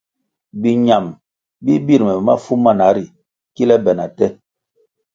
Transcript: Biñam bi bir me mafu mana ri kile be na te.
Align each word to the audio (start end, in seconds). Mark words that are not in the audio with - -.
Biñam 0.61 1.05
bi 1.63 1.73
bir 1.87 2.01
me 2.07 2.13
mafu 2.25 2.53
mana 2.63 2.87
ri 2.95 3.05
kile 3.55 3.75
be 3.83 3.91
na 3.97 4.05
te. 4.17 4.27